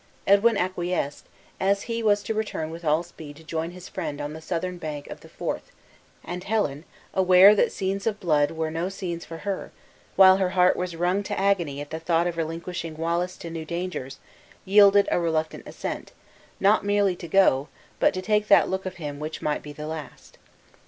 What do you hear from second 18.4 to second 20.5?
that look of him which might be the last.